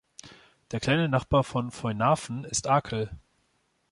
[0.71, 3.11] Der kleinere Nachbar von Foinaven ist Arkle.